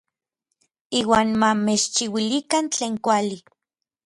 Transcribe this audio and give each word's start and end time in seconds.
Iuan 0.99 1.29
ma 1.39 1.49
mechchiuilikan 1.65 2.65
tlen 2.73 2.93
kuali. 3.03 3.37